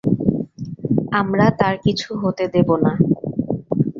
[1.11, 2.93] আমরা তার কিছু হতে দেব না।